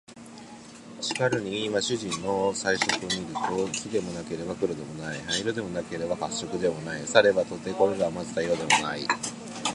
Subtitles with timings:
[0.99, 3.33] しかるに今主人の彩色を見る
[3.71, 9.01] と、黄でもなければ黒でもない、灰色でもなければ褐色でもない、さればとてこれらを交ぜた色でもない